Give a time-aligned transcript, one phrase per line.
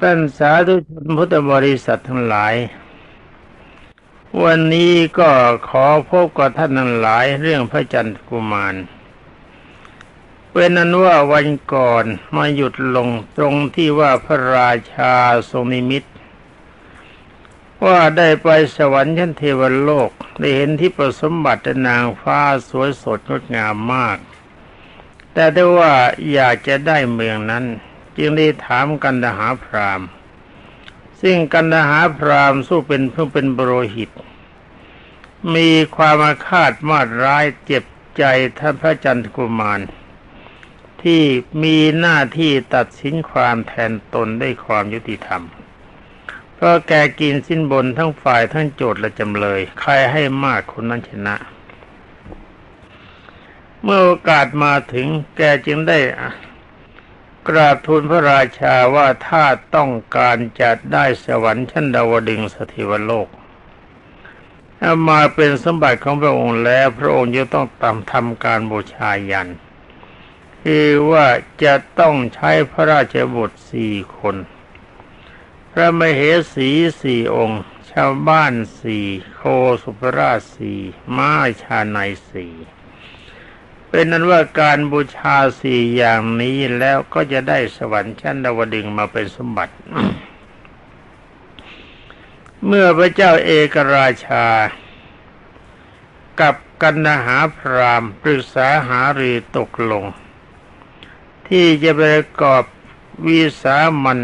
[0.00, 2.54] ท่านสาธุชนพุทธบริษัททั้งหลาย
[4.42, 5.30] วันนี้ก็
[5.68, 8.74] ขอพบกับท่านทั้งหลายเรื่องพระจันทร์กุมาร
[10.50, 12.04] เป็นนั้นว่าวันก่อน
[12.36, 15.14] มาหยุดลงตรงที่ว่าพระราชา
[15.50, 16.04] ทรงนิมิต
[17.84, 24.18] ว่าได้ไปสวรรค์ชั้นเทวโลก ได้เห็นที่ประสมบัตินางฟ้าสวยสดงดงามมาก
[25.32, 25.92] แต่ได้ว่า
[26.32, 27.66] อยากจะได้เมืองนั้น
[28.16, 30.00] จึงได้ถามกันดาหาพราม
[31.20, 34.10] ซึ่งกันดาหาพรามสู้เป็นเพื่อเป็นบรหิต
[35.54, 37.84] มีความอาฆาตมาดร้ายเจ็บ
[38.18, 38.22] ใจ
[38.58, 39.80] ท่านพระจันทกุมาร
[41.02, 41.22] ที่
[41.62, 45.42] มีหน้าที่ตัดสินความแทนตนได้ความยุติธรรม
[46.54, 51.36] เพราะแกกินสิ้นบนทั้งฝ่ายทั้งโจทย์และจำเลย ใครให้มากคนนั้นชนะ
[53.82, 55.98] เมื่อโอกาสมาถึงแกจึงได้
[57.48, 59.44] กราบทูลพระราชาว่าถ้า
[59.74, 63.28] ต้องการจะได้สวรรค์ชั้นดาวดึงสถิวโลก
[65.08, 69.50] มาเป็นสมบัติของพระองค์แล้ว พระองค์จะต้องตามทำการบูชายัน
[70.62, 71.26] คือว่า
[71.64, 74.36] จะต้องใช้พระราชบุตรสี่คน
[75.72, 76.20] พระมเห
[76.54, 79.42] สีสี่องค์ ชาวบ้านสี่โค
[79.82, 80.80] สุภราชสี่
[81.16, 81.32] ม้า
[81.62, 81.98] ชาใน
[82.30, 82.52] สี่
[83.96, 89.74] เป็นนั้นว่าการบูชาสี่อย่างนี้แล้วก็จะได้สวรรค์ชั้นดาวดึงมาเป็นสมบัติ
[92.66, 94.46] เมื่อพระเจ้าเอกราชา
[96.40, 100.04] กับกันนหาพรามปรึกษาหารีตกลง
[101.48, 102.64] ที่จะประกอบ
[103.26, 104.20] วิสามัน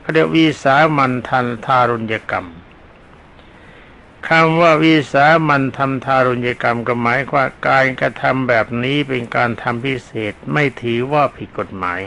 [0.00, 2.48] เขาเรียกวิสามันทันทารุณยกรรม
[4.28, 12.00] คำว่าวิสามันทำทารุณกรรมก็หมายว่าการกระทำแบบนี้เป็นการทำพิเศษไม่ถือว่าผิดกฎหมาย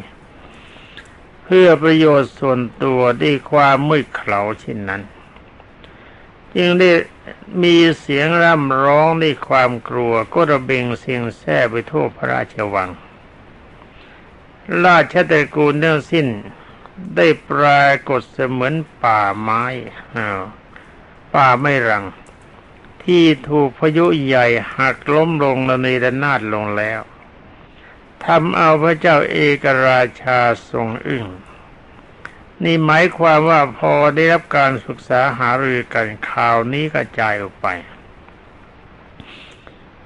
[1.43, 5.01] เพื่อประโยชน์ส่วนตัวได้ความมืดเขลาเช่นนั้น
[6.55, 6.91] จึงได้
[7.63, 12.89] มีเสียงร่ำร้องด้วยความกลัวก็ระเบงเสียงแซ่ไปทั่วพระราชวัง
[14.85, 16.27] ราชตระกูลทั้งสิ้น
[17.15, 19.63] ได้ปรากฏเสมือนป่าไม้
[20.15, 20.41] อ้าว
[21.35, 22.05] ป่าไม่รัง
[23.03, 24.47] ที่ถูกพายุใหญ่
[24.77, 27.01] หักล้มลงระเนระนาดลงแล้ว
[28.25, 31.25] ทำเอาพระเจ้าเอกราชาทรงอึ้ง
[32.63, 37.67] นี่หมายความว่าพอได้รับการศึกษาหารือกันข่าวนี้กระจายออกไป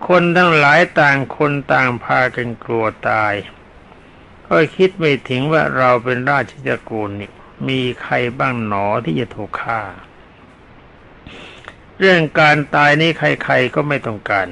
[0.08, 3.34] คนทั้งหลายต่างคนต่างพากันกลัวตาย
[4.48, 7.32] ก็คิดไม่ถึงว่าเราเป็นราชจักรนี่
[7.68, 9.82] มีใครบ้างหนอที่จะถูกฆ่า
[12.02, 14.48] เรื่องการตายนี้ใครๆก็ไม่ต้องการ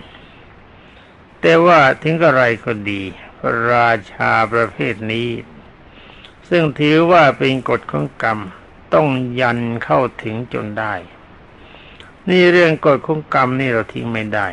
[1.42, 3.02] แต่ว่าถึงกระไรก็ดี
[3.38, 5.30] พระราชาประเภทนี้
[6.50, 8.40] ซึ่งถือว่าเป็นกฎของกรรม
[8.94, 9.08] ต้อง
[9.42, 10.94] ยันเข้าถึงจนได้
[12.30, 14.48] นี่เรื่องกฎของกรรมนี่เราทิ้งไม่ได้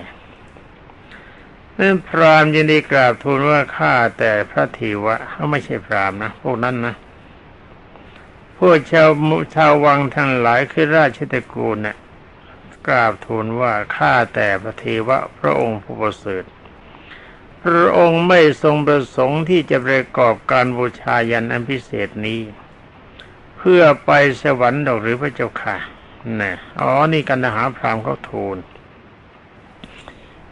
[1.78, 6.94] นั่นพรามยินดีกราบทูลว่าข้าแต่พระเทวะเขาไม่ใช่พรามนะพวกนั้นนะ
[8.58, 9.08] พวกชาว
[9.54, 11.96] ชาววังทั้งหลายคือราชตระกูลเนะ่ย
[12.86, 16.44] กราบทูลว่าข้าแต่พระเทวะพระองค์ผู้ประเสริฐ
[17.62, 22.40] พระองค์ไม่ทรงประสงค์ที่จะประกอบการบูชายันอันพิเศษนี้
[23.56, 24.10] เพื่อไป
[24.42, 25.76] สวรรค์ดอกหรือพระเจ้าค่ะ
[26.40, 28.56] นะอ๋อนี่กันหาพรามเขาทูล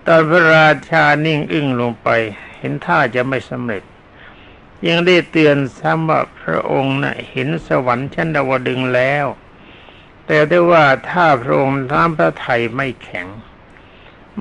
[0.07, 2.09] ตอนพระราชานิ่งอึ้งลงไป
[2.59, 3.83] เห็นท่าจะไม่สำเร็จ
[4.89, 9.27] ยังได้เตือนซ้ำว่าพระองค์นะ่ะเห็นสวรรค์ชั้นดาวดึงแล้ว
[10.27, 13.27] แต่ได้ว่าถ้าพระองค์ท้ามพระไทยไม่แข็ง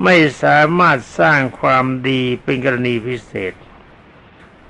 [0.02, 3.54] ไม่สามารถสร้างความดีเป็นกรณีพิเศษ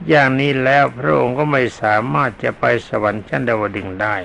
[0.08, 4.16] อย่างนี้แล้วพระองค์ก็ไม่สามารถจะไปสวรรค์ชั้นดาวดึงได้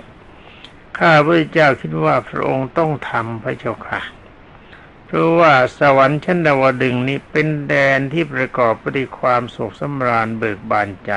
[0.97, 4.01] ข้าพระเจ้าคิดว่าพระองค์ต้องทำพระเจ้าค่ะ
[5.05, 11.11] เพราะว่าสวรรค์ชั้นดาวดึงนี้เป็นแดนที่ประกอบไปด้วยความสุขสำราญเบิกบานใจ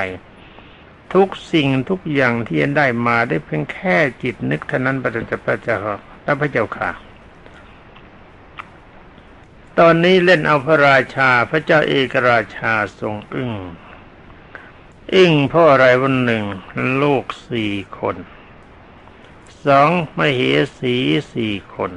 [1.13, 5.77] ทุกสิ่งทุกอย่างที่ยังได้มาได้เพียงแค่จิตนึกเท่านั้นพระเจ้าพระเจ้า
[6.41, 6.89] พระเจ้าค่ะ
[9.79, 13.53] ตอนนี้เล่นเอาพระราชาพระเจ้าเอกราชาทรงอึ้ง
[15.13, 16.43] อึ้งพราะอะไรวันหนึ่ง
[17.01, 18.15] ลูกสี่คน
[19.65, 20.41] สองมเห
[20.79, 20.95] สี
[21.33, 21.91] สี่คน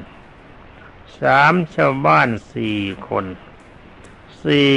[1.20, 2.78] สามชาวบ้านสี่
[3.08, 3.26] คน
[4.44, 4.70] สี่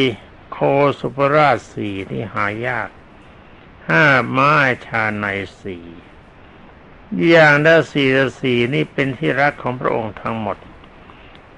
[0.52, 0.58] โค
[1.00, 2.90] สุปราชสี่ที่หายาก
[3.90, 4.54] ห้าไม้
[4.86, 5.26] ชาใน
[5.62, 5.86] สี่
[7.28, 10.58] อย่างละสี่ละสี่นี่เป็นที่รักของพระองค์ทั้งหมด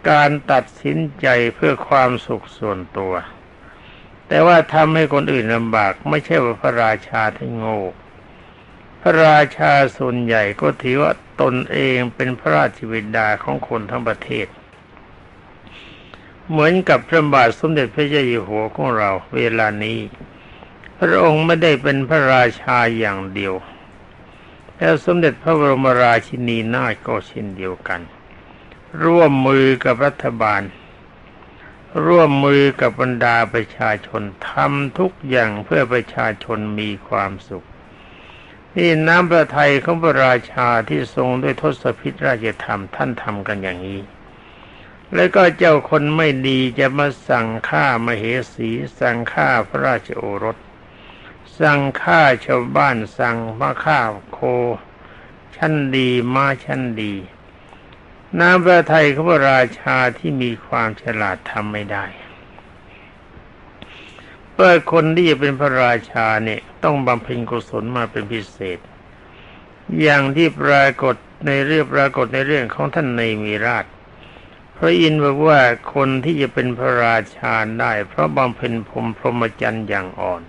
[0.09, 3.13] การตัดสินใจเพื่อความสุขส่วนตัว
[4.27, 7.79] แต่ว่าทำให้คนอื่นลำบากไม่ใช่ว่าพระราชาที่โง่
[9.01, 14.47] พระราชาส่วนใหญ่ก็ถือว่าตนเองเป็นพระราชวิดาของคนทั้งประเทศ
[16.49, 19.97] เหมือนกับพระบาทสมเด็จพระเจ้าอยู่หัวของเราเวลานี้
[20.99, 23.53] พระองค์ไม่ได้เป็นพระราชาอย่างเดียว
[24.77, 28.01] แล้วสมเด็จพระบรมราชินีนาถก็เช่นเดียวกัน
[29.03, 30.61] ร่วมมือกับรัฐบาล
[32.05, 37.65] ร่วมมือกับบรรดาประชาชนทำทุกอย่างเพื่อประชาชนมีความสุข
[38.75, 44.01] นี่น้ำพระทัยของพระราชาที่ทรงด้วยทศพิธราชธรรมท่านทำกันอย่างนี้
[45.13, 48.23] แล้วก็เจ้าคนไม่ดีจะมาสั่งฆ่ามเห
[48.53, 48.69] สี
[48.99, 50.57] สั่งฆ่าพระราชโอรส
[51.61, 53.99] สั่งฆ่าชาวบ้านสั่งมาฆ่า
[54.31, 54.39] โค
[55.55, 57.13] ชั้นดีมาชั้นดี
[58.39, 62.05] น้ำพระทัยของพระราชาที่มีความฉลาดทำไม่ได้
[64.51, 68.79] เพื่อคนที่จะเป็นพระราชาเนี่ยต้องบำเพ็ญกุศลมาเป็นพิเศษ
[70.01, 71.15] อย่างที่ปรากฏ
[71.47, 73.85] ในเรื่องปรากฏในเรื่องของท่านในมีราช
[74.77, 75.59] พระอินทร์บอกว่า
[75.93, 80.41] คนที่จะเป็นพระราชาได้ เพราะบำเพ็ญพรมพรหมจรรย์อย่างอ่อน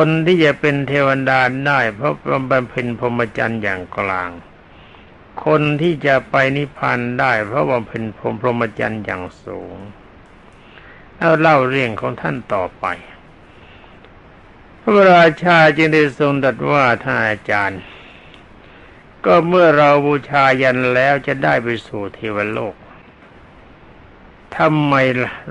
[0.00, 2.14] คนที่จะเป็นเทวดาได้เพราะ
[2.50, 4.30] บำเพ็ญพรหมจรรย์อย่างกลาง
[5.44, 9.76] คนที่จะไปนิพพานได้เพราะบำเพ็ญพรหมพรหมจรรย์อย่างสูง
[11.16, 12.86] แล้วเล่าเรื่องของท่านต่อไป
[14.80, 17.80] พระราชาจึงได้ทรงตรัสว่าท่านอาจารย์
[19.24, 22.74] ก็เมื่อเราบูชายันแล้วจะได้ไปสู่เทวโลก
[24.56, 24.94] ทำไม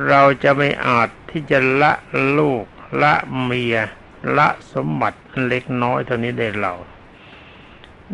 [0.08, 1.94] เราจะไม่อาจที่จะละ
[2.38, 2.66] ลูก
[3.02, 3.14] ละ
[3.44, 3.78] เมีย
[4.38, 6.74] ละสมบัติเล็กน้อยเท่านี้ได้เรา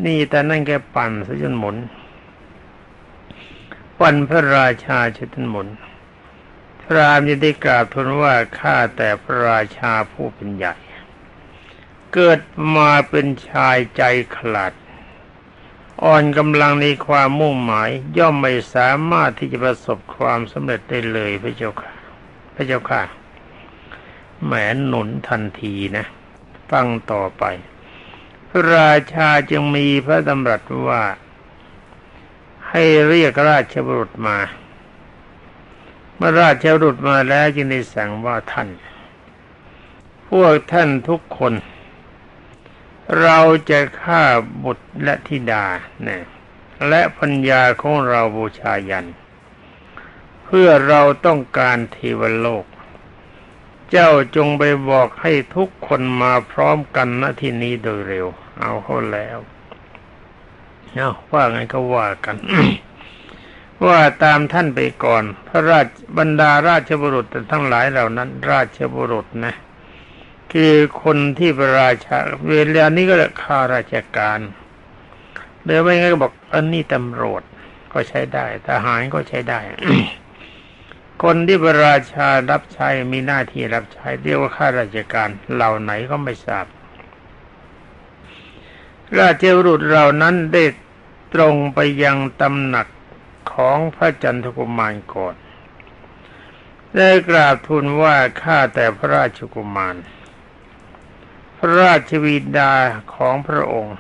[0.06, 1.78] นี่แต่นั่นแกปั่นซะจนหมุน
[4.00, 5.68] ปั่นพระราชาชจนหมุน
[6.80, 10.76] พระรามยินได้กราบทูลว่าข้าแต่พระราชาผู้เป็นใหญ่
[12.14, 12.40] เกิด
[12.76, 14.02] มาเป็นชายใจ
[14.36, 14.74] ขลาด
[16.04, 21.92] อ่อนกำลังในความมุ่งหมาย ย่อมไม่สามารถที่จะประสบความสำเร็จได้เลยพระเจ้าค่ะ
[22.56, 23.21] พระเจ้าค่ะ
[24.46, 24.54] แหม
[24.88, 26.06] หนุนทันทีนะ
[26.72, 27.44] ฟังต่อไป
[28.50, 31.02] พระราชาจึงมีพระดำรัสว่า
[32.70, 34.38] ให้เรียกราชบุรุษมา
[36.16, 38.70] เมื่อราชบุรุษมาแล้วจึงได้สั่งว่าท่าน
[40.30, 41.54] พวกท่านทุกคน
[43.22, 43.40] เรา
[43.70, 44.24] จะฆ่า
[44.64, 45.66] บุตรและธิดา
[46.04, 46.24] เนี่ย
[46.88, 49.08] และปัญญาของเราบูชายัน
[50.46, 52.66] เพื่อเราต้องการเทวโลก
[53.92, 58.28] เจ้าจงไปบอกให้ทุกคนมาพร้อมกันณที่นี้โดยเร็ว
[58.60, 59.38] เอาเข้าแล้ว
[60.94, 62.38] เอาว่าไงก็ว่ากัน
[63.86, 69.54] ว่าตามท่านไปก่อน พระราชบรรดาราชบุรุษทั้งหลายเหล่านั้น ราชบุรุษนะ
[70.54, 70.74] คือ
[71.04, 72.18] คนที่ประราชา
[72.50, 74.40] เวลานี้ก็ข้าราชการ
[75.66, 77.44] เดี๋ยวไม่งั้นก็บอกอันนี้ตำรวจ
[77.94, 79.60] ก็ใช้ได้ ทหารก็ใช้ได้
[81.24, 86.66] คนที่ประราชารับใช้มีหน้าที่รับใช้เรียกว่าข้าราชการเหล่าไหนก็ไม่ทราบ
[89.20, 90.64] ราชบุรุษเหล่านั้นได้
[91.34, 92.88] ตรงไปยังตำหนัก
[93.54, 95.36] ของพระจันทกุมารก่อน
[96.96, 99.96] ได้กราบทูลว่าข้าแต่พระราชกุมาร
[101.58, 102.74] พระราชวิดา
[103.16, 103.98] ของพระองค์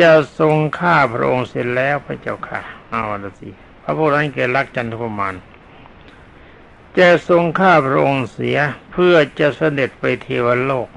[0.00, 2.60] จะทรงฆ่าพระองค์เสร็จแล้วพระเจ้าค่ะ
[2.90, 3.48] เอาละสิ
[3.82, 5.34] พระพุทธนั้นเกรักจันทกุมาร
[6.98, 8.58] จะทรงฆ่าพระองค์เสีย
[8.92, 10.88] เพื่อจะเสด็จไปเทวโลก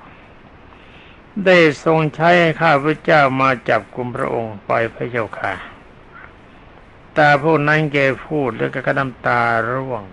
[1.45, 5.53] ได้ทรงใช้ให้ข้าพระเจ้ามาจับกลุ่มพระองค์ไปพระเจ้าค่ะ
[7.17, 10.03] ตาผู้นั้นแกพูดแล้วก็กระน้ำตาร่วง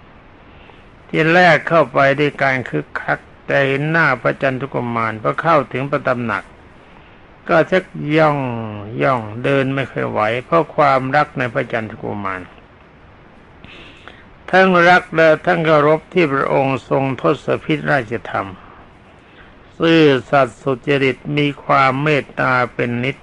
[1.08, 6.44] ที่แรกเข้าไปด้วยการคึกคัก แต่เห็นหน้าพระจันทุกมารพอเข้าถึงประตำหนัก
[7.48, 7.84] ก็ชัก
[8.16, 8.38] ย่อง
[9.02, 12.40] ย่องเดินไม่เคยไหว เพราะความรักในพระจันทกุมาร
[14.50, 18.48] ทั้งรักและทั้งเคารพที่พระองค์ทรงทศพิธราชธรรม
[19.78, 23.16] ซื่อสัตย์สุจริตมีความเมตตาเป็นนิด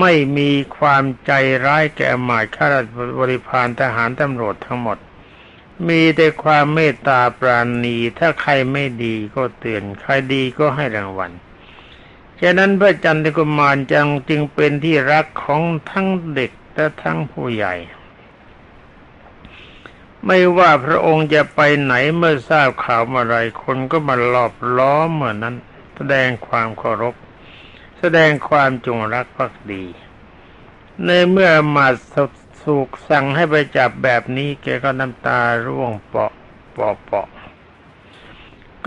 [0.00, 1.32] ไม่มีความใจ
[1.66, 2.86] ร้ายแก่หมายข้าราช
[3.20, 4.98] บริพารทหารตำรวจทั้งหมด
[5.88, 11.30] มีแต่ความเมตตาปราณีถ้าใครไม่ดีก็เตือนใครดีก็ให้รางวัล
[12.40, 17.74] ฉะนั้นพระจันทกุมารจังจึงเป็นที่รักของทั้งเด็กและทั้งผู้ใหญ่
[20.26, 25.56] ไม่ว่าพระองค์จะไปไหนเมื่อทราบข่าวอะไรคนก็มาหลอบล้อมเหมือนนั้น
[25.96, 27.14] แสดงความเคารพ
[28.00, 29.84] แสดงความจงรักภักดี
[31.04, 31.86] ในเมื่อมา
[32.62, 36.32] สุกสั่งให้ไปจับแบบนี้แกก็น้ำตาร่วงเปาะ
[36.72, 37.28] เปาะเปาะ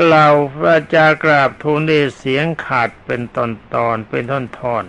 [0.01, 4.83] กล่าวพระจากราบทูลด้วยเสียงขาดเป็นตอนตอนเป็นท่อนทอน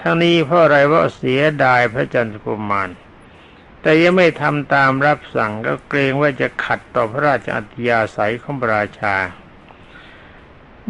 [0.00, 2.90] ทั้งนี้เพราะอะไรว่าเสียดายพระจันทร์กุมาร
[3.82, 9.16] แต่ยังไม่ทำตามรับสั่งก็เกรงว่าจะขัดต่อพระราชอัธยาศัยของพระราชา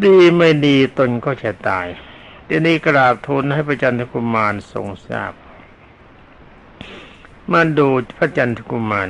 [0.05, 1.87] ดีไม่ดีตนก็จะตาย
[2.49, 5.33] ทีนี้กราบทูลให้พระจันทกุมารทรงทราบ
[7.53, 9.09] มาดูพระจันทกุมาร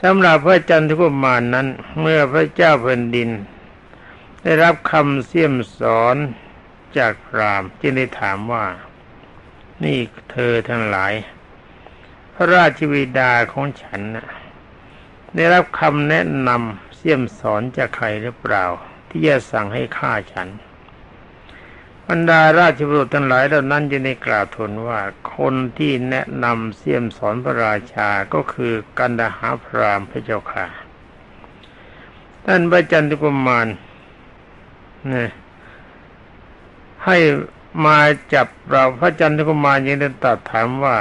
[0.00, 1.66] สำหรับพระจันทกุมารนนั้น
[2.00, 3.30] เมื่อพระเจ้าแผ่นดิน
[4.42, 6.16] ได้รับคำเสี่ยมสอน
[6.98, 8.64] จากพรามจึงได้ถามว่า
[9.84, 9.98] นี่
[10.30, 11.12] เธอทั้งหลาย
[12.34, 14.26] พระราชวิดาของฉันนะ
[15.34, 18.64] ได้รับคำแนะนำเสี่ยมสอนจากใครหรือเปล่า
[19.08, 20.48] ที่จะสั่งให้ฆ่าฉัน
[22.08, 25.00] บรรดาราชบุตรทั้งหลายเหล่านั้นจะได้กล่าวทูลว่า
[25.36, 30.64] คนที่แนะนำเสี่ยมสอนพระราชาก็คือกันดาหาพรามพระเจ้าค่ะ
[32.44, 33.68] ท่านพระจันทกุมาร
[35.12, 35.26] นี่
[37.04, 37.16] ให้
[37.84, 37.98] มา
[38.34, 40.96] จับเราพระจันทกุมารยังได้ตรัสถามว่า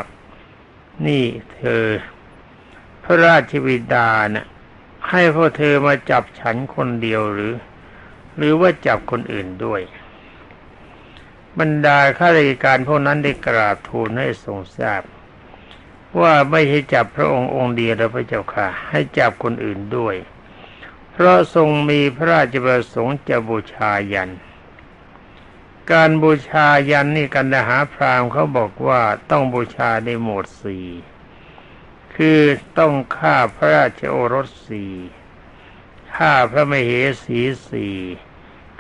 [1.07, 1.85] นี่เธอ
[3.03, 4.45] พระราชวิดาเนะ่ย
[5.09, 7.53] ให้พวกเธอมาจับฉันคนเดียวหรือ
[8.35, 9.81] หรือว่าจับคนอื่นด้วย
[11.59, 15.01] บรรดาข้าราชการพวกนั้นได้กราบทูลให้ทรงทราบ
[16.19, 20.15] ว่าไม่ให้จับพระองค์องค์เดียวแล้วพระเจ้าค่ะ ให้จับคนอื่นด้วย
[21.11, 24.29] เพราะทรงมีพระราชประสงค์จะบูชายัน
[25.91, 30.87] การบูชายันนี่กันดาหาพราหมณ์เขาบอกว่าต้องบูชาในหมวดสี่
[32.15, 32.41] คือ
[32.77, 34.93] ต้องฆ่าพระราชโอรสสี่
[36.15, 36.91] ฆ่าพระมเห
[37.23, 37.95] สีสี่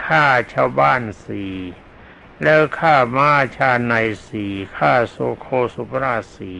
[0.05, 1.53] ฆ่าชาวบ้านสี่
[2.43, 3.93] แล้วฆ่าม้าชาใน
[4.27, 6.53] สี่ฆ่าโซโคสุปราสี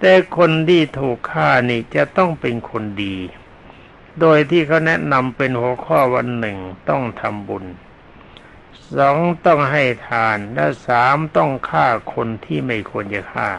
[0.00, 3.16] แต่คนที่ถูกฆ่านี่จะต้องเป็นคนดี
[4.20, 6.58] โดยที่เขาแนะนำเป็นหัวข้อวันหนึ่ง
[6.88, 7.66] ต้องทำบุญ
[8.96, 13.50] สองต้องให้ทานและสามต้องฆ่าคนที่ไม่ควรจะฆ่า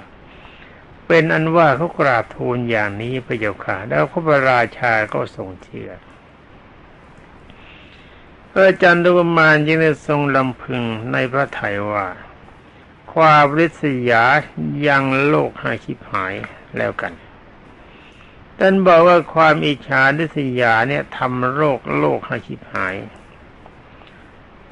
[1.07, 5.91] เป็นอันว่าเขากราบทูลอย่างนี้พระเจ้าค่ะแล้วพระราชาก็ทรงเชื่อ
[8.51, 12.07] พระจันทกุมารจึงได้ทรงลำพึงในพระทัยว่า
[13.13, 14.23] ความริษยา
[14.87, 16.33] ยังโลกให้ชิบหาย
[16.77, 17.13] แล้วกัน
[18.59, 22.95] ท่านบอกว่าความอิจฉาริษยาเนี่ยทำโลกโลกให้ชิบหาย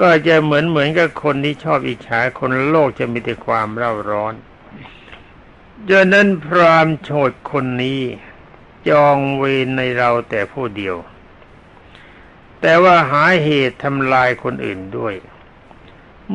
[0.02, 4.34] ก็จะเหมือนเหมือนกับคนที่ชอบอิจฉาคนโลกจะมีแต่ความเร่าร้อน
[5.90, 8.02] ดังนั้นพรามโฉดคนนี้
[8.90, 10.96] จองเวรในเราแต่ผู้เดียว
[12.62, 15.16] แต่ว่าหาเหตุทำลายคนอื่นด้วย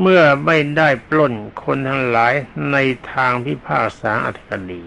[0.00, 1.34] เมื่อไม่ได้ปล้น
[1.64, 2.34] คนทั้งหลาย
[2.72, 2.76] ใน
[3.12, 4.82] ทางพิพากษาอัธกดี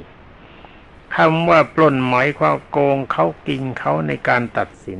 [1.16, 5.00] คำว่าปล้นหมายความโกงเขากินเขาในการตัดสิน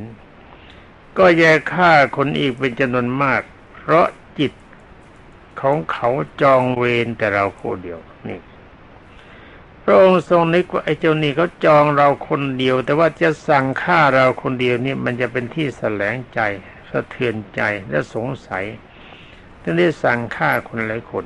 [1.18, 3.42] ก็แย่ฆ่าคนอีกเป็นจำนวนมาก
[3.82, 4.08] เพราะ
[4.40, 4.54] จิต
[5.62, 6.10] ของเขา
[6.42, 8.40] จองเวรแต่เราผู้เดียวนี่
[9.84, 16.40] พระองค์ทรงนึกว่าไอ้เจ้านี่เขาจองเราคนเดียว แต่ว่าจะสั่งฆ่าเราคนเดียวนี่มันจะเป็นที่แสลงใจ
[16.90, 18.66] สะเทือนใจและสงสัย
[19.62, 21.26] จึงได้สั่งฆ่าคนหลายคน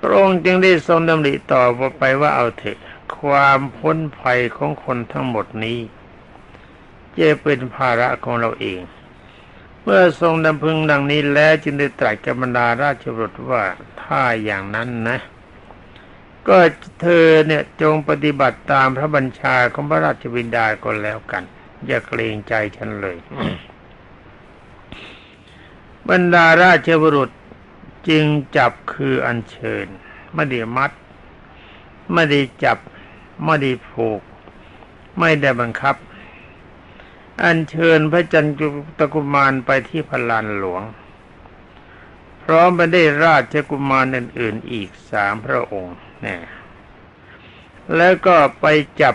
[0.00, 1.62] พระองค์จึงได้ทรงดำริต่อ
[1.98, 2.78] ไปว่าเอาเถอะ
[3.16, 5.78] ความพ้นภัยของคนทั้งหมดนี้
[7.16, 8.80] จะเป็นภาระของเราเอง
[9.90, 13.62] มื่อทรงดำพึงดังนี้แล้วจึงได้ตรัสกับบรรดาราชบุตรว่า
[14.02, 15.18] ถ้าอย่างนั้นนะ
[16.48, 16.58] ก็
[17.00, 21.44] เธอเนี่ยจงปฏิบัติตามพระบัญชาของพระราชบิดาก็แล้วกัน
[21.86, 23.16] อย่าเกรงใจฉันเลย
[26.08, 27.30] บรรดาราชบุรุษ
[28.08, 28.24] จึง
[28.56, 29.86] จับคืออัญเชิญ
[30.34, 30.90] ไม่ได้มัด
[32.12, 32.78] ไม่ได้จับ
[33.44, 34.20] ไม่ได้ผูก
[35.18, 35.96] ไม่ได้บังคับ
[37.42, 40.82] อัญเชิญพระจันทรกุมารไปที่พลานหลวง
[42.42, 46.38] พร้อมไปได้ราชกุมารอื่นๆอีกสามพระองค์นี่
[47.96, 48.66] แล้วก็ไป
[49.00, 49.14] จับ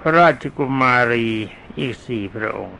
[0.00, 1.28] พระราชกุมารี
[1.78, 2.78] อีกสี่พระองค์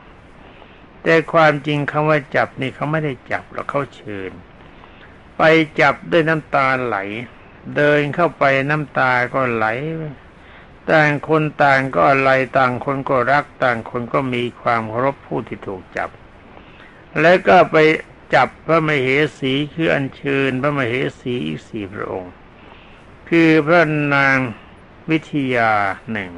[1.02, 4.32] แต่ความจริงคำว่าจับนี่เขาไม่ได้จับหรอกเขาเชิญ
[5.37, 5.42] ไป
[5.80, 6.97] จับด้วยน้ำตาไหล
[7.76, 9.66] เดินเข้าไปน้ำตาก็ไหล
[10.92, 16.11] ต่างคนต่างก็อะไรต่างคนก็รักต่างคนก็มีความเคารพผู้ที่ถูกจับ
[17.21, 17.76] แล้วก็ไป
[18.35, 22.33] จับพระมเหสีคืออัญเชิญพระมเหสีอีกสี่พระองค์
[23.28, 23.83] คือพระ
[24.14, 24.37] นาง
[25.11, 25.73] วิทยา
[26.12, 26.30] หนึ่ง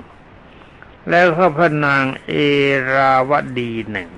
[1.11, 2.33] แล้วก็พระนางเอ
[2.93, 4.11] ราวดีหนึ่ง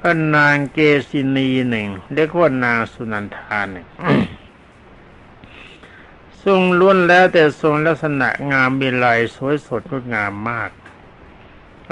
[0.00, 0.78] พระนางเก
[1.08, 3.86] ษินีหนึ่งเรียกว่านางสุนันทาหนึ่ง
[6.44, 10.70] ทรงล้วนแล้วแต่ทรงลักษณะงามมีลายสวยสดงดงามมาก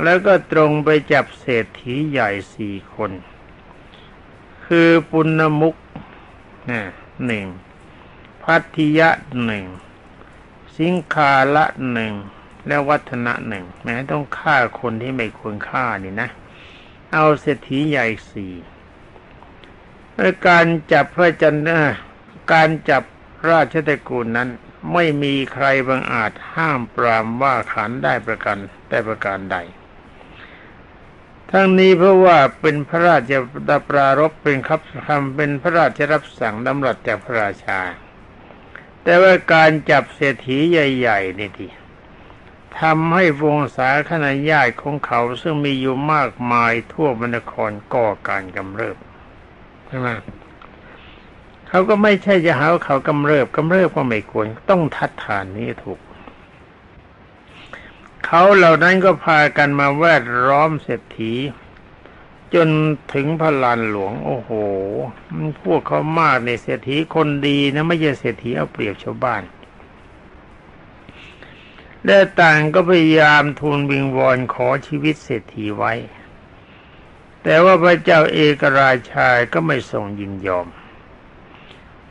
[0.05, 3.11] แล้วก็ตรงไปจับเศรษฐีใหญ่สี่คน
[4.67, 5.75] คือปุณมุก
[7.27, 7.47] หนึ่ง
[8.43, 9.11] พัทธิยะ
[9.45, 9.65] หนึ่ง
[10.79, 12.13] สิงคาละหนึ่ง
[12.67, 16.29] และวัฒนะหนึ่งแม้ต้องฆ่าคนที่ไม่ควรฆ่านี่นะ
[17.13, 18.53] เอาเศรษฐีใหญ่สี่
[20.49, 21.97] การจับพระจันทร์
[22.53, 23.03] การจับ
[23.51, 24.49] ราชตระกูลนั้น
[24.93, 29.57] ไม่มีใครบังอาจห้ามปรามว่าขันได้ประกันแต่ประการใด
[31.51, 33.33] ทั้งนี้เพราะว่าเป็นพระราช
[33.69, 37.81] ดาปรารบเป็นคับคำเป็นพระราชรับสั่งดำรัสจากพระราชา
[39.03, 41.69] แต่ว่าการจับเศรษฐีใหญ่ๆนี่ที
[42.81, 48.97] ทำให้วงศาคณะญาติของเขาซึ่งมีอยู่มากมายทั่วบรรครก่อการกำเริบ
[49.87, 50.09] ใช่ไหม
[51.69, 56.01] เขาก็ไม่ใช่จะหาเขากำเริบกำเริบก็ไม่ควรต้องทัดทานนี้ถูก
[58.27, 61.33] เขาเหล่านั้นก็พากันมาแวดล้อมเศรษฐี
[62.55, 62.69] จน
[63.13, 64.51] ถึงพลานหลวง โอ้โห
[65.65, 69.43] พวกเขามากในเศรษฐีคนดีนะไม่ใช่เศรษฐีเอาเปรียบชาวบ้าน
[72.05, 75.93] และต่างก็พยายามทูลวิงวอนขอชีวิตเศรษฐีไว้
[77.43, 80.67] แต่ว่าพระเจ้าเอกราชาก็ไม่ทรงยินยอม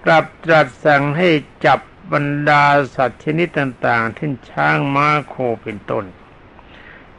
[0.06, 1.30] กลับตรัสสั่งให้
[1.66, 1.80] จับ
[2.14, 2.64] บรรดา
[2.96, 6.06] สัตว์ชนิดต่างๆเช่นช้างม้าโคเป็นต้น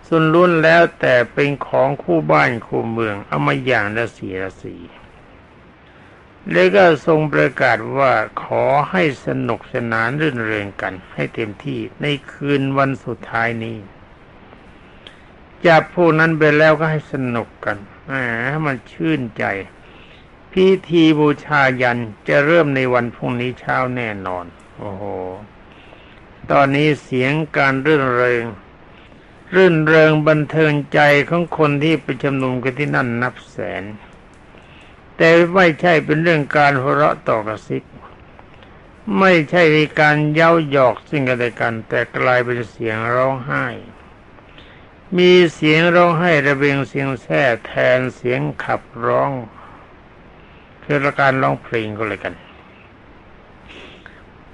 [0.07, 4.77] ส่วนล้วนแล้วแต่เป็นของคู่บ้านคู่เมืองเอามาอย่างละสีละสี
[6.53, 13.77] แล้วก็ทรงประกาศว่าขอให้สนุกสนานรื่นเริงกัน ให้เต็มที่ในคืนวันสุดท้ายนี้
[15.67, 18.13] จับผู้นั้นไปแล้วก็ให้สนุกกันแหม
[18.67, 19.45] มันชื่นใจ
[20.63, 21.99] พิธีบูชายัน
[22.29, 24.45] จะเริ่มในวันพรุ่งนี้เช้าแน่นอน
[24.79, 25.05] โอ้โห
[26.51, 28.45] ตอนนี้เสียงการรื่นเริง
[29.55, 33.85] รื่นเริงบันเทิงใจของคนที่ไปชุมนุมกันที่นั่นนับแสน
[35.17, 37.85] แต่ไม่ใช่เป็นเรื่องการหัวเราะต่อกระซิบ
[39.19, 43.67] ไม่ใช่ในการเย้าหยอกซึ่งกันและกัน แต่กลายเป็นเสียงร้องไห้
[45.17, 49.33] มีเสียงร้องไห้ระเบียงเสียงแท้แทนเสียงขับร้อง
[50.91, 52.35] คือการร้องเพลงก็เลยกัน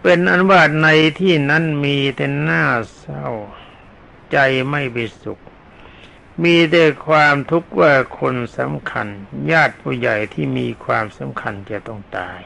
[0.02, 0.88] เป็นอันว่าใน
[1.20, 2.64] ที่นั้นมีแต่หน้า
[2.96, 3.26] เศร้า
[4.32, 4.38] ใจ
[4.70, 5.40] ไม่เป็นสุข
[6.44, 9.06] มีแต่ความทุกข์ว่าคนสำคัญ
[9.50, 12.40] ญาติผู้ใหญ่ที่มีความสำคัญจะต้องตาย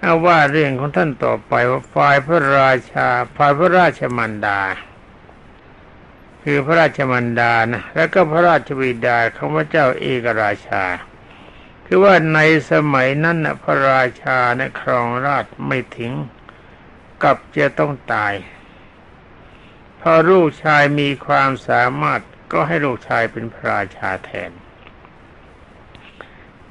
[0.00, 4.60] เอาว่าเรื่องของท่านต่อไปว่าฝ่ายพระราชาฝ่ายพระราชมันดา
[6.42, 10.84] คือพระราชมันดานะแล้วก็พระราชบิดาของพระเจ้าเอกราชา
[11.92, 12.40] คือว่าใน
[12.72, 16.12] สมัยนั้นนะพระราชานะครองราชไม่ถึง
[17.22, 18.34] กับจะต้องตาย
[20.00, 22.20] พอลูกชายมีความสามารถ
[22.52, 24.50] ก็ให้ลูกชายเป็นพระราชาแทน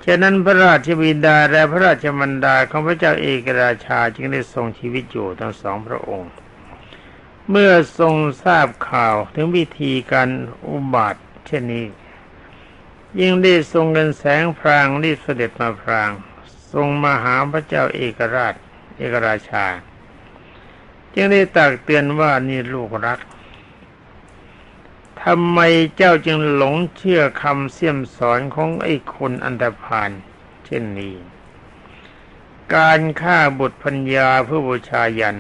[0.06, 6.32] ฉะนั้นพระราชบิดาและพระราชมันดาของพระเจ้าเอกราชาจึงได้ทรงชีวิตอยู่ทั้งสองพระองค์
[7.50, 10.30] เมื่อทรงทราบข่าวถึงวิธีการ
[10.68, 11.86] อุบัติเช่นนี้
[13.20, 16.10] ยิ่งได้ทรงเงินแสงพรางรีบเสด็จมาพราง
[16.72, 18.56] ทรงมาหาพระเจ้าเอกราช
[18.98, 19.66] เอกราชา
[21.14, 23.20] จึงได้ตักเตือนว่านี่ลูกรัก
[25.24, 25.60] ทำไม
[25.96, 30.10] เจ้าจึงหลงเชื่อคำเสี่ยมสอนของไอ้คนอันธพาล
[30.66, 31.16] เช่นนี้
[32.76, 35.38] การฆ่าบุตรพัญญาเพื่อบูชายัน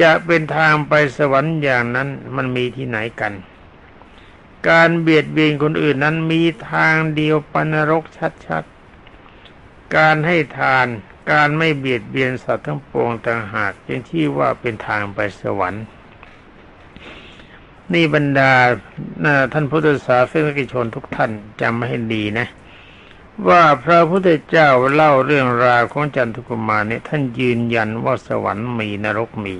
[0.00, 3.32] จะเป็นทางไปสวรรค์อย่างนั้นมันมีที่ไหนกัน
[4.68, 8.04] การเบียดเบียนคนอื่นนั้นมีทางเดียวปนรก
[8.46, 10.86] ชัดๆ การให้ทาน
[11.30, 15.84] การไม่เบียดเบียนสัตว์ทั้งปวงต่างหากยังที่ว่าเป็นทางไปสวรรค์
[17.92, 18.52] นี่บรรดา
[19.52, 22.46] ท่านพุทธศาสนิกชนทุกท่านจำให้ดีนะ
[23.48, 29.56] ว่าพระพุทธเจ้าเล่าเรื่องราวของจันทุกุมารเนี่ยท่านยืนยันว่าสวรรค์มีนรกมี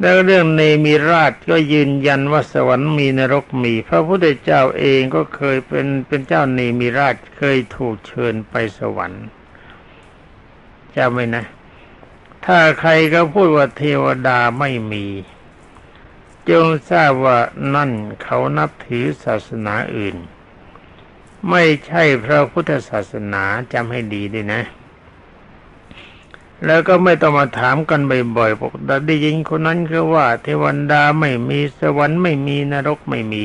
[0.00, 9.24] แล้วเรื่องเนมีราชก็ยืนยันว่าสวรรค์มีนรกมี พระพุทธเจ้าเองก็เคยเป็นเป็นเจ้าเนมีราชเคยถูกเชิญไปสวรรค์
[10.96, 11.44] จำไว้นะ
[12.44, 15.06] ถ้าใครก็พูดว่าเทวดาไม่มี
[16.50, 17.38] จงทราบว่า
[17.74, 17.90] นั่น
[18.22, 20.16] เขานับถือศาสนาอื่น
[21.50, 24.62] ไม่ใช่พระพุทธศาสนาจำให้ดีด้วยนะ
[26.66, 28.00] แล้วก็ไม่ต้องมาถามกัน
[28.36, 28.72] บ่อยๆบอก
[29.06, 33.44] ได้ยินคนนั้นก็ว่า เทวดาไม่มีสวรรค์ไม่มีนรกไม่มี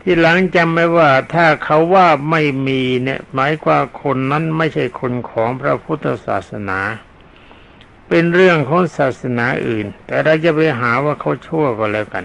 [0.00, 6.80] ที่หลังจำไว้ว่า ถ้าเขาว่าไม่มีเนี่ย หมายความคนนั้นไม่ใช่คนของพระพุทธศาสนา
[8.08, 12.24] เป็นเรื่องของศาสนาอื่น แต่เราจะไปหาว่าเขาชั่วก็แล้วกัน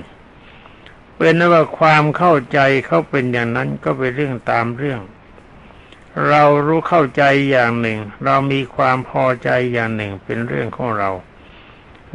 [1.18, 5.00] เป็นว่าความเข้าใจเขาเป็นอย่างนั้นก็เป็นเรื่องตามเรื่อง
[6.30, 11.10] เรารู้เข้าใจอย่างหนึ่ง เรามีความพอใจอย่างหนึ่งเป็นเรื่องของเรา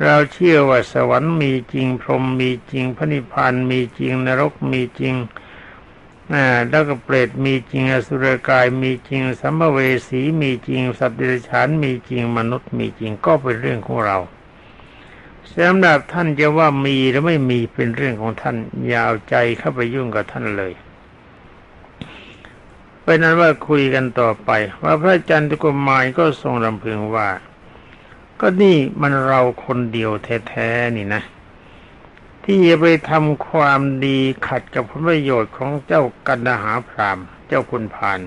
[0.04, 5.14] เราเชื่อว่าสวรรค์มีจริงพรหมมีจริงพระนิพพานมีจริงนรกมีจริง
[6.70, 14.18] แล้วก็เปรตมีจริงอสุรกายมีจริงสัมภเวสีมีจริงสัตว์เดรัจฉานมีจริงมนุษย์มีจริงก็เป็นเรื่องของเรา
[15.54, 18.56] สำหรับท่านจะว่ามีหรือไม่มีเป็นเรื่องของท่าน
[18.87, 20.72] อย่าเอาใจเข้าไปยุ่งกับท่านเลย
[23.11, 24.51] เป็นนั้นว่าคุยกันต่อไป
[24.83, 27.29] ว่าพระจันทกุมารก็ทรงรำพึงว่า
[28.40, 30.11] ก็นี่มันเราคนเดียว
[30.49, 31.23] แท้ๆนี่นะ
[32.44, 37.18] ที่จะไปทำความดีขัดกับผลประโยชน์ของเจ้ากันดาหาพราม
[37.49, 38.21] เจ้าคุณพาน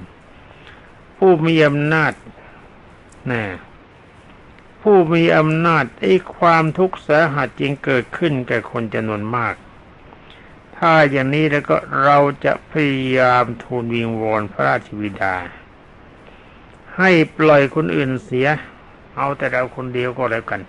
[1.17, 2.13] ผู้มีอำนาจ
[3.32, 3.44] นะ
[4.82, 9.56] ผู้มีอำนาจไอ้ความทุกข์สาหัสจึงเกิดขึ้นแก่คนจำนวนมาก
[10.84, 15.36] ถ้าอย่างนี้แล้วก็เราจะพยายามทูลวิงวอนพระราชวิดา
[16.98, 18.48] ให้ปล่อยคนอื่นเสีย
[19.17, 20.62] เอาแต่เราคนเดียวก็แล้วกัน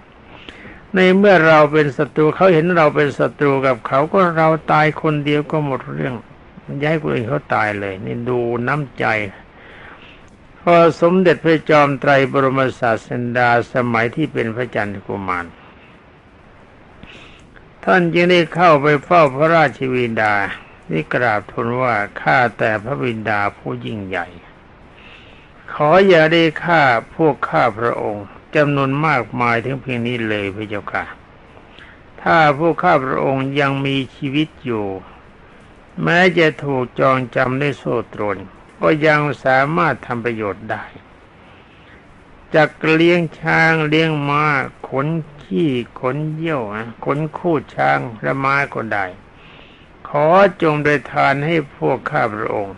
[0.94, 6.14] ในเมื่อเราเป็นศัตรูเขาเห็นเราเป็นศัตรูกับเขาก็เราตายคนเดียวก็หมดเรื่อง
[6.82, 9.04] ย้ายคนอื่นเขาตายเลย นี่ดูน้ำใจ
[10.60, 15.46] พอสมเด็จพระจอมไตรบรมศาสดาสมัยที่เป็นพระจันทร์กุมาร
[17.86, 20.34] ท่านจึงได้เข้าไปเฝ้าพระราชวินดา
[20.88, 24.26] ที่กราบทูลว่าข้าแต่พระวินดาผู้ยิ่งใหญ่
[25.72, 26.82] ขออย่าได้ฆ่า
[27.14, 31.04] พวกข้าพระองค์จำนวนมากมายถึงเพียงนี้เลยพระเจ้าค่ะ
[32.22, 34.86] ถ้าผู้ข้าพระองค์ยังมีชีวิตอยู่
[36.02, 38.38] แม้จะถูกจองจำได้โซ่ตรน
[38.80, 40.84] ก็ยังสามารถทำประโยชน์ได้
[42.54, 44.46] จากเลี้ยงช้างเลี้ยงมา้า
[44.88, 45.06] ขน
[45.52, 46.62] ขี้ขนเยี่ยว
[47.04, 49.06] ขนคู่ช้างและม้าก็ได้
[50.08, 50.26] ขอ
[50.62, 52.76] จงโดยทานให้พวกข้าพระองค์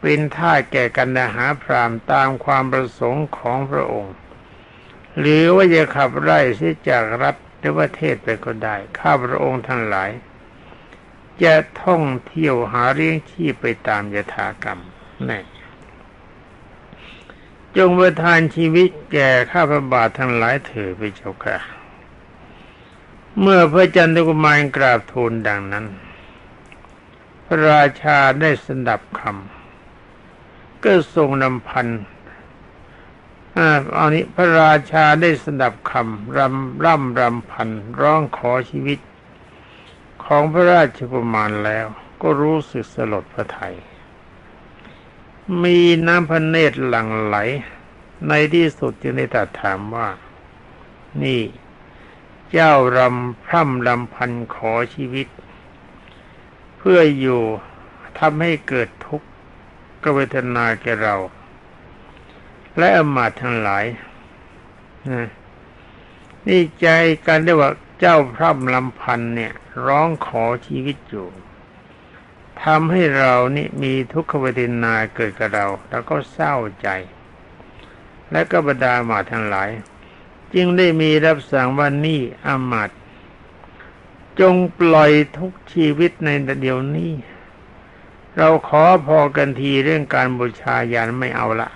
[0.00, 4.14] เป็นท่าแก่กันดาหาพรามตามความประสงค์ของพระองค์
[5.18, 10.10] หรือว่าจะขับไล่เสียจากรัฐหรือว่าเทศไปก็ได้ ข้าพระองค์ทั้งหลาย
[11.42, 14.80] จะท่องเที่ยวหาเลี้ยงชีพไปตามยถากรรม
[15.30, 15.40] นี่
[17.76, 21.79] จงประทานชีวิตแก่ข้าพระบาททั้งหลายเถิดไปเจ้าค่ะ
[23.42, 25.86] เมื่อพระจันทกุมารกราบทูลดังนั้น
[27.44, 31.86] พระราชาได้สดับคำก็ทรงนำพัน
[33.98, 37.68] อันนี้พระราชาได้สดับคำรำร่ำรำพัน
[38.00, 38.98] ร้องขอชีวิต
[40.24, 41.86] ของพระราชกุมารแล้ว
[42.22, 43.76] ก็รู้สึกสลดพระทยัย
[45.62, 47.36] มีน้ำพระเนตรหลั่งไหล
[48.28, 50.08] ในที่สุดจึงได้ตรัสถามว่า
[51.22, 51.40] นี่
[52.52, 55.28] เจ้ารำพร่ำรำพันขอชีวิต
[56.78, 57.42] เพื่ออยู่
[58.18, 59.28] ทำให้เกิดทุกข์
[60.02, 61.16] กเวทนาแก่เรา
[62.78, 63.84] และอมาตทั้งหลาย
[66.46, 66.88] นี่ใจ
[67.26, 69.52] กันได้ว่าเจ้าพร่ำลำพันเนี่ย
[69.86, 71.28] ร้องขอชีวิตอยู่
[72.64, 76.88] ทำให้เรานี่มีทุกขเวทนาเกิดกับเรา แล้วก็เศร้าใจ
[78.32, 79.70] และก็บรรดามาทั้งหลาย
[80.54, 82.90] จึงได้มีรับสั่งว่านี่อามาต
[84.40, 86.28] จงปล่อยทุกชีวิตใน
[86.60, 87.12] เดี๋ยวนี้
[88.36, 91.68] เราขอพอกันทีเรื่องการบูชายันไม่เอาละ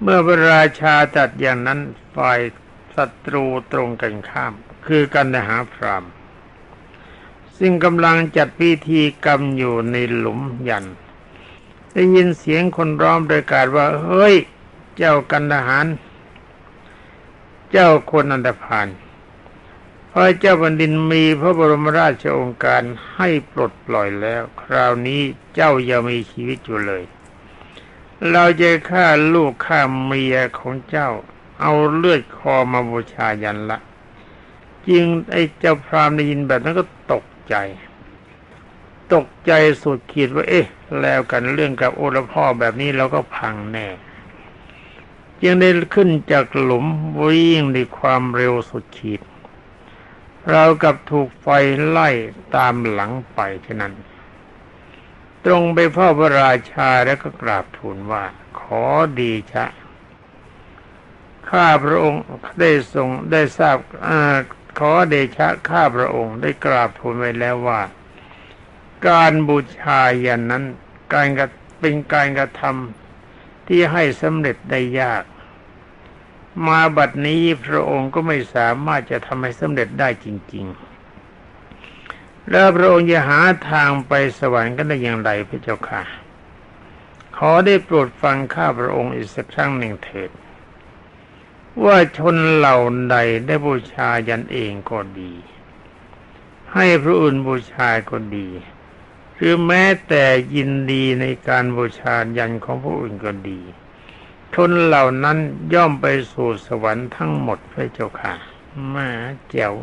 [0.00, 1.80] เมื่อพระราชาตัดอย่างนั้น
[2.16, 2.40] ฝ่าย
[2.94, 4.52] ศัตรูตรงกันข้าม
[4.86, 6.04] คือกันหาพราม
[7.58, 10.84] ซึ่งกำลังจัดพิธีกรรมอยู่ในหลุมยัน
[11.92, 14.36] ได้ยินเสียงคนร้องโดยการว่า เฮ้ย
[15.00, 15.86] เจ้ากันทหาร
[17.70, 18.88] เจ้าคนอันดพาน
[20.12, 22.82] พระเจ้าแผ่นดินมีพระบรมราชโองการ
[23.14, 25.22] ให้ปลดปล่อยแล้ว คราวนี้
[25.54, 27.02] เจ้ายังมีชีวิตอยู่เลย
[28.30, 31.08] เราจะฆ่าลูกฆ่าเมียของเจ้า
[31.60, 33.78] เอาเลือดคอมาบูชายันละ
[34.88, 37.54] จริงไอ้เจ้าพรามได้ยินแบบนั้นก็ตกใจ
[39.14, 40.66] ตกใจสุดขีดว่า เอ๊ะ
[41.00, 43.86] แล้วกันเรื่องกับโอรพ่อแบบนี้เราก็พังแน่
[45.44, 46.86] ยังได้ขึ้นจากหลุม
[47.22, 49.20] วิ่งด้วยความเร็วสุดขีด
[50.50, 51.46] เรากับถูกไฟ
[51.88, 52.08] ไล่
[52.56, 53.94] ตามหลังไปเช่านั้น
[55.44, 58.24] ตรงไปพ่อพระราชาแล้วก็กราบทูลว่า
[58.60, 58.84] ขอ
[59.20, 59.66] ดีชะ
[61.50, 62.22] ข้าพระองค์
[62.60, 64.08] ได้ทรงได้ทราบอ
[64.78, 67.80] ขอเดชะข้าพระองค์ได้กราบทูลไว้แล้วว่า
[69.08, 70.64] การบูชายันนั้น
[71.14, 71.40] การก
[71.80, 73.07] เป็นการกระทำ
[73.68, 75.24] ที่ให้สำเร็จได้ยาก
[76.66, 80.66] มาบัดนี้พระองค์ก็ไม่สามารถจะทำให้สำเร็จได้จริง
[81.38, 86.02] ๆ แล้วพระองค์จะหาทางไปสวรรค์กันได้อย่างไรพระเจ้าค่ะ
[87.36, 90.30] ขอได้โปรดฟังข้าพระองค์อีกสักครั้งหนึ่งเถิด
[91.84, 92.78] ว่าชนเหล่า
[93.10, 95.32] ใดได้บูชายันเองก็ดี
[96.74, 98.48] ให้พระอุ่นบูชาก็ดี
[99.40, 100.24] หรือแม้แต่
[100.54, 103.60] ยินดีในการบูชายันของผู้อื่นก็ดี
[104.54, 105.38] ชนเหล่านั้น
[105.74, 108.32] ย่อมไปสู่สวรรค์ทั้งหมดพระเจ้าค่ะ
[108.94, 109.08] มา
[109.48, 109.74] เจ๋ว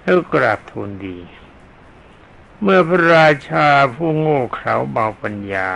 [0.00, 1.18] แล้วกราบทูลดี
[2.62, 5.70] เมื่อพระราชาผู้โง่เขลาเบาปัญญา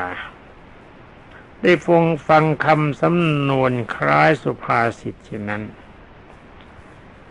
[1.61, 5.62] ได้ฟงฟังคำสำนวนคล้ายสุภาษิตเช่นนั้น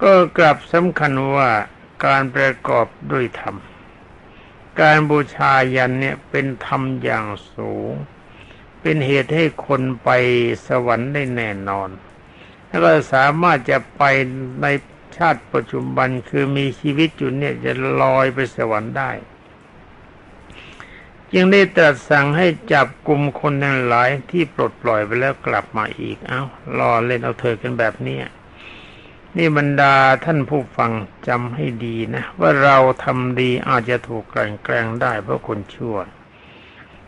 [0.02, 1.50] ก็กลับสำคัญว่า
[2.06, 3.56] การประกอบด้วยธรรม
[4.82, 7.92] การบูชายันเนี่ยเป็นธรรมอย่างสูง
[8.82, 10.10] เป็นเหตุให้คนไป
[10.68, 11.90] สวรรค์ได้แน่นอน
[12.68, 14.04] แล้วก็สามารถจะไป
[14.62, 14.66] ใน
[15.18, 19.12] ชาติปัจจุบันคือมีชีวิตอยู่เนี่ยจะลอยไปสวรรค์ได้
[21.34, 26.44] จึงได้ตรัสสั่งให้จับกลุ่มคนทั้งหลายที่ปลดปล่อยไปแล้วกลับมาอีกเอา้า
[26.78, 28.18] รอเล่นเอาเธอกันแบบนี้
[29.38, 29.96] นี่บรรดา
[30.26, 30.92] ท่านผู้ฟัง
[31.28, 35.98] จำให้ดีนะ ว่าเราทำดีอาจจะถูกกลั่นแกล้งได้เพราะคนชั่ว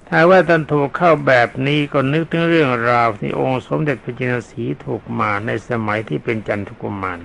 [0.08, 7.20] ถ้าว่าท่านถูกเข้าแบบนี้ก็นึกถึงเรื่องราวที่องค์สมเด็จพระจินสีถูกมาในสมัยที่เป็นจันทกุมาร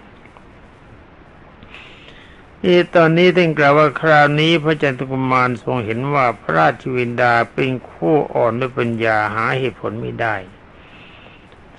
[2.65, 10.37] นี่ตอนนี้ท่านกล่าวว่าคราวนี้พระจันทกุมารทรงเห็นว่าพระราชวินดาเป็นคู่อ่อนด้วยปัญญาหาเหตุผลไม่ได้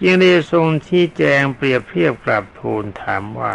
[0.05, 3.53] ยังได้ทรงชี้แจงเปรียบเทียบกลับทูลถามว่า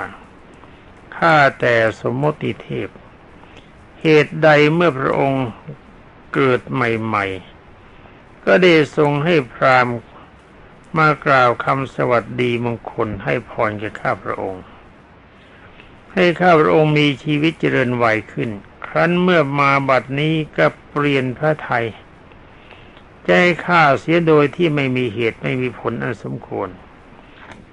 [1.17, 2.89] ข้าแต่สมมติเทพ
[4.03, 5.47] เหตุใดเมื่อพระองค์
[6.35, 9.87] เกิดใหม่ๆ ก็ได้ทรงให้พราม
[10.99, 14.65] มากล่าวคำสวัสดีมงคลให้พรแก่ข้าพระองค์
[16.15, 18.51] ให้ข้าพระองค์มีชีวิตเจริญวัยขึ้น
[18.87, 21.87] ครั้นเมื่อมาบัดนี้ก็เปลี่ยนพระไทย
[23.29, 26.69] จะให้ฆ่าเสียโดยที่ไม่มีเหตุไม่มีผลอันสมควร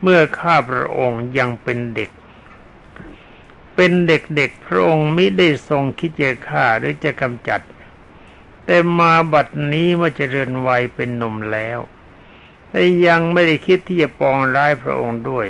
[0.02, 2.10] เมื่อข้าพระองค์ยังเป็นเด็ก
[3.76, 7.62] เป็นเด็กๆพระองค์ไมิได้ทรงคิดจะฆ่าหรือจะกำจัด
[8.66, 11.80] แต่มาบัดนี้เมื่อเจริญวัยเป็นหนุ่มแล้ว
[12.70, 15.48] แต่ยังไม่ได้คิดที่จะปองร้ายพระองค์ด้วย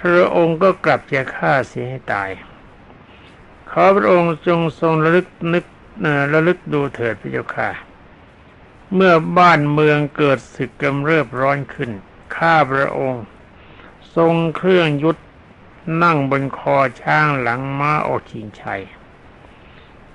[0.00, 2.30] พระองค์ก็กลับจะฆ่าเสียให้ตาย
[3.70, 5.64] ขอพระองค์จงทรงระลึกนึก
[6.32, 7.91] ระลึกดูเถิดพระเจ้าค่ะ
[8.94, 11.90] เมื่อบ้านเมืองเกิดศึกกำเริบร้อนขึ้น
[12.36, 13.24] ข้าพระองค์
[14.16, 15.20] ทรงเครื่องยุทธ
[16.02, 18.82] นั่งบนคอช้างหลังม้าออกชิงชัย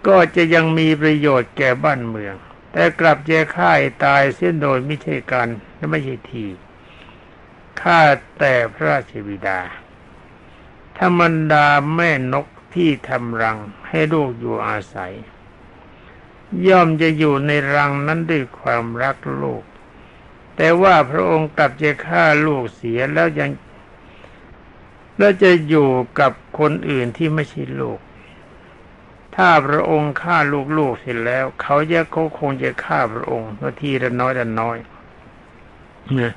[0.08, 2.36] ก็จะยังมีประโยชน์แก่บ้านเมือง
[2.72, 3.72] แต่กลับจะฆ่า
[4.04, 6.46] ตายเส้นโดยไม่ใช่การและไม่ใช่ที
[7.82, 8.00] ฆ่า
[8.40, 9.60] แต่พระราชบิดา
[11.00, 15.14] ธรรมดาแม่นกที่ทำรังให้ลูกอยู่อาศัย
[16.68, 19.64] ย่อมจะอยู่ในรังนั้นด้วยความรักลูก
[20.56, 23.50] แต่ว่าพระองค์กลับจะฆ่าลูกเสียแล้วยัง
[25.18, 28.00] แล้วจะอยู่กับคนอื่นที่ไม่ใช่ลูก
[29.36, 30.38] ถ้าพระองค์ฆ่า
[30.78, 33.50] ลูกๆเสร็จแล้ว เขาจะเขาคงจะฆ่าพระองค์
[33.82, 34.78] ทีละน้อยละน้อย
[36.20, 36.34] นะ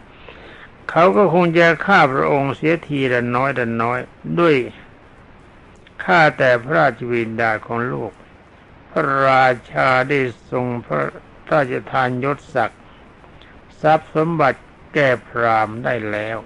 [0.90, 3.99] เขาก็คงจะฆ่าพระองค์เสียทีละน้อยละน้อย
[4.38, 4.55] ด้วย
[6.05, 8.12] ฆ่าแต่พระราชวินดาของลูก
[8.90, 11.03] พระราชาได้ทรงพระ
[11.53, 12.83] ราชทานยศศักดิ์
[13.81, 14.61] ทรัพย์สมบัติ
[14.94, 16.38] แก่พรามได้แล้ว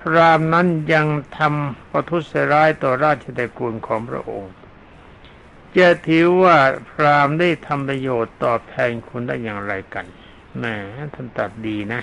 [0.00, 1.06] พรามนั้นยัง
[1.38, 4.54] ทำประทุษร้ายต่อราชตระกูลของพระองค์
[5.78, 6.56] จะถือว่า
[6.90, 10.06] พรามได้ทำประโยชน์ตอบแทนคุณได้อย่างไรกัน
[10.56, 10.64] แหม
[11.14, 12.00] ท่านตัดดีนะ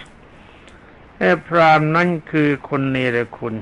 [1.16, 3.56] แต่พรามนั้นคือคนเนรคุณ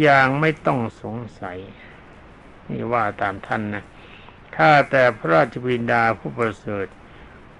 [0.00, 1.58] อย่างไม่ต้องสงสัย
[2.68, 3.84] นี่ว่าตามท่านนะ
[4.56, 6.86] ข้าแต่พระราชบิดาผู้ประเสริฐ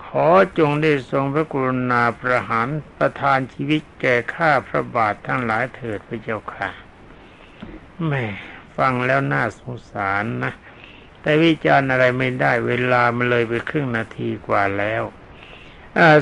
[0.05, 0.29] ขอ
[0.59, 6.69] จงได้ทรงพระกรุณาประหารประทานชีวิตแก่ข้าพระบาททั้งหลายเถิดพระเจ้าค่ะ
[8.07, 8.25] แม่
[8.77, 10.53] ฟังแล้วน่าสงสารนะ
[11.21, 15.03] แต่วิจารณ์อะไรไม่ได้เวลามันเลยไปครึ่งนาทีกว่าแล้ว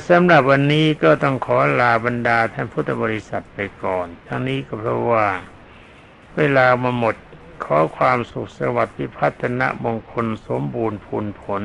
[0.08, 5.26] สำหรับวันนี้ก็ต้องขอลาบรรดาท่านพุทธบริษัทไปก่อน ทั้งนี้ก็เพราะว่า
[6.36, 7.14] เวลามาหมด
[7.64, 11.62] ขอความสุขสวัสดิ์พิพัฒนะมงคลสมบูรณ์ผลผล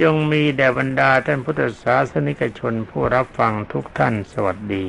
[0.00, 4.84] จงมีแด่บรรดาท่านพุทธศาสนิกชนผู้รับฟังทุกท่านสวัสดี